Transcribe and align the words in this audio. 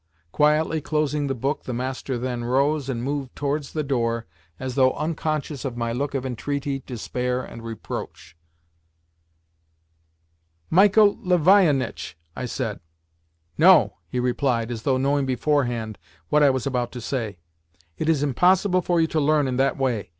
Quietly 0.31 0.81
closing 0.81 1.27
the 1.27 1.35
book, 1.35 1.65
the 1.65 1.75
master 1.75 2.17
then 2.17 2.43
rose, 2.43 2.89
and 2.89 3.03
moved 3.03 3.35
towards 3.35 3.71
the 3.71 3.83
door 3.83 4.25
as 4.59 4.73
though 4.73 4.93
unconscious 4.93 5.63
of 5.63 5.77
my 5.77 5.91
look 5.93 6.15
of 6.15 6.25
entreaty, 6.25 6.81
despair, 6.87 7.43
and 7.43 7.63
reproach. 7.63 8.35
"Michael 10.71 11.17
Lavionitch!" 11.17 12.17
I 12.35 12.45
said. 12.47 12.79
"No!" 13.59 13.97
he 14.07 14.19
replied, 14.19 14.71
as 14.71 14.81
though 14.81 14.97
knowing 14.97 15.27
beforehand 15.27 15.99
what 16.29 16.41
I 16.41 16.49
was 16.49 16.65
about 16.65 16.91
to 16.93 16.99
say. 16.99 17.37
"It 17.95 18.09
is 18.09 18.23
impossible 18.23 18.81
for 18.81 18.99
you 18.99 19.05
to 19.05 19.19
learn 19.19 19.47
in 19.47 19.57
that 19.57 19.77
way. 19.77 20.09